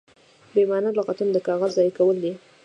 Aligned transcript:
بې 0.53 0.63
مانا 0.69 0.89
لغتونه 0.97 1.31
د 1.33 1.39
کاغذ 1.47 1.71
ضایع 1.77 1.91
کول 1.97 2.15
دي. 2.23 2.33